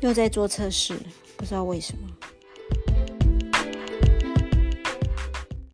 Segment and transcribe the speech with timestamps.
[0.00, 0.96] 又在做测试
[1.36, 2.27] 不知道为什么。